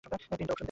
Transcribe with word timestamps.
তিনটা 0.01 0.15
অপশন 0.17 0.35
দে। 0.39 0.53